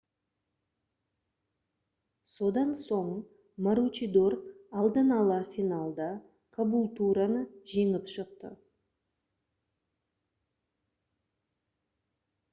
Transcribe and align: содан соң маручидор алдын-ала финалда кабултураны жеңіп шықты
содан 2.35 2.69
соң 2.79 3.09
маручидор 3.67 4.35
алдын-ала 4.83 5.37
финалда 5.57 6.07
кабултураны 6.57 7.43
жеңіп 7.75 8.09
шықты 8.13 8.51